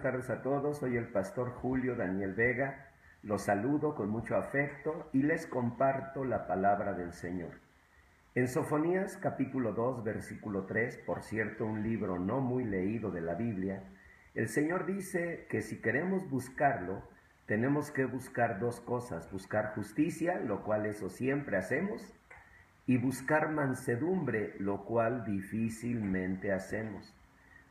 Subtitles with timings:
[0.00, 0.78] tardes a todos.
[0.78, 2.88] Soy el pastor Julio Daniel Vega.
[3.22, 7.50] Los saludo con mucho afecto y les comparto la palabra del Señor.
[8.34, 13.34] En Sofonías capítulo 2 versículo 3, por cierto un libro no muy leído de la
[13.34, 13.82] Biblia,
[14.34, 17.02] el Señor dice que si queremos buscarlo,
[17.46, 22.14] tenemos que buscar dos cosas, buscar justicia, lo cual eso siempre hacemos,
[22.86, 27.12] y buscar mansedumbre, lo cual difícilmente hacemos.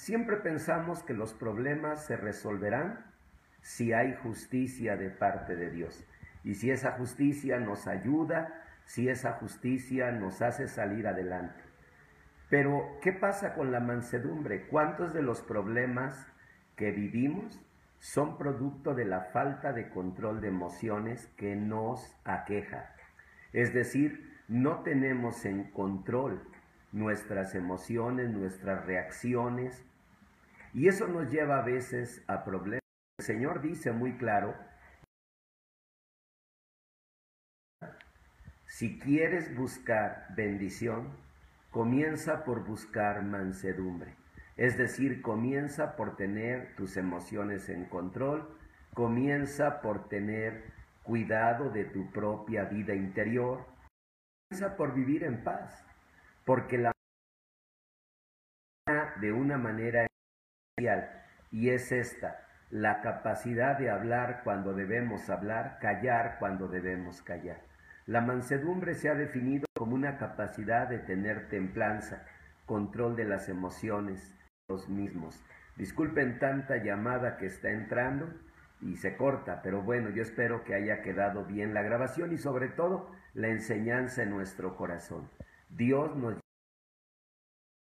[0.00, 3.04] Siempre pensamos que los problemas se resolverán
[3.60, 6.06] si hay justicia de parte de Dios.
[6.42, 11.62] Y si esa justicia nos ayuda, si esa justicia nos hace salir adelante.
[12.48, 14.68] Pero, ¿qué pasa con la mansedumbre?
[14.68, 16.26] ¿Cuántos de los problemas
[16.76, 17.60] que vivimos
[17.98, 22.94] son producto de la falta de control de emociones que nos aqueja?
[23.52, 26.40] Es decir, no tenemos en control
[26.90, 29.84] nuestras emociones, nuestras reacciones,
[30.72, 32.80] y eso nos lleva a veces a problemas.
[33.18, 34.54] El Señor dice muy claro,
[38.66, 41.10] si quieres buscar bendición,
[41.70, 44.14] comienza por buscar mansedumbre.
[44.56, 48.56] Es decir, comienza por tener tus emociones en control,
[48.94, 53.66] comienza por tener cuidado de tu propia vida interior,
[54.48, 55.84] comienza por vivir en paz,
[56.44, 56.92] porque la
[59.20, 60.09] de una manera
[61.50, 67.60] y es esta, la capacidad de hablar cuando debemos hablar, callar cuando debemos callar.
[68.06, 72.24] La mansedumbre se ha definido como una capacidad de tener templanza,
[72.66, 74.34] control de las emociones,
[74.68, 75.42] los mismos.
[75.76, 78.32] Disculpen tanta llamada que está entrando
[78.80, 82.68] y se corta, pero bueno, yo espero que haya quedado bien la grabación y sobre
[82.68, 85.28] todo la enseñanza en nuestro corazón.
[85.68, 86.40] Dios nos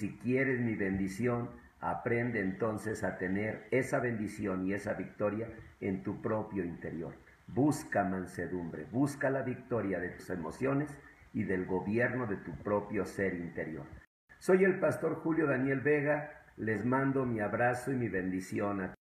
[0.00, 1.50] si quieres mi bendición,
[1.84, 5.50] Aprende entonces a tener esa bendición y esa victoria
[5.82, 7.12] en tu propio interior.
[7.46, 10.96] Busca mansedumbre, busca la victoria de tus emociones
[11.34, 13.84] y del gobierno de tu propio ser interior.
[14.38, 18.94] Soy el pastor Julio Daniel Vega, les mando mi abrazo y mi bendición a